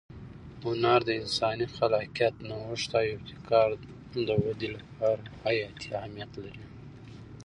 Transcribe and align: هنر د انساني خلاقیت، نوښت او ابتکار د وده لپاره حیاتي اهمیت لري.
هنر 0.63 0.99
د 1.05 1.09
انساني 1.21 1.67
خلاقیت، 1.75 2.35
نوښت 2.49 2.91
او 2.99 3.05
ابتکار 3.15 3.69
د 4.27 4.29
وده 4.43 4.67
لپاره 4.77 5.23
حیاتي 5.43 5.89
اهمیت 5.99 6.31
لري. 6.43 6.63